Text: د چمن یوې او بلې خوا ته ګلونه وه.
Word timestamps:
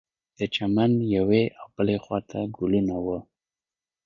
د 0.37 0.39
چمن 0.55 0.91
یوې 1.15 1.43
او 1.59 1.67
بلې 1.75 1.97
خوا 2.03 2.19
ته 2.29 2.39
ګلونه 2.57 2.95
وه. 3.05 3.19